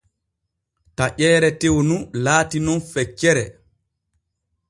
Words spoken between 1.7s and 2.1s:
nu